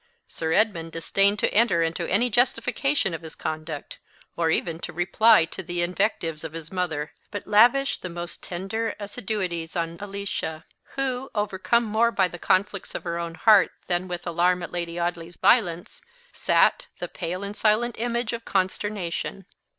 Sir 0.27 0.51
Edmund 0.51 0.91
disdained 0.93 1.37
to 1.37 1.53
enter 1.53 1.83
into 1.83 2.09
any 2.09 2.31
justification 2.31 3.13
of 3.13 3.21
his 3.21 3.35
conduct, 3.35 3.99
or 4.35 4.49
even 4.49 4.79
to 4.79 4.91
reply 4.91 5.45
to 5.45 5.61
the 5.61 5.83
invectives 5.83 6.43
of 6.43 6.53
his 6.53 6.71
mother, 6.71 7.13
but 7.29 7.45
lavished 7.45 8.01
the 8.01 8.09
most 8.09 8.41
tender 8.41 8.95
assiduities 8.99 9.75
on 9.75 9.99
Alicia; 9.99 10.65
who, 10.95 11.29
overcome 11.35 11.83
more 11.83 12.09
by 12.11 12.27
the 12.27 12.39
conflicts 12.39 12.95
of 12.95 13.03
her 13.03 13.19
own 13.19 13.35
heart 13.35 13.73
than 13.85 14.07
with 14.07 14.25
alarm 14.25 14.63
at 14.63 14.71
Lady 14.71 14.99
Audley's 14.99 15.35
violence, 15.37 16.01
sat 16.33 16.87
the 16.97 17.07
pale 17.07 17.43
and 17.43 17.55
silent 17.55 17.93
image 17.99 18.33
of 18.33 18.43
consternation. 18.43 19.45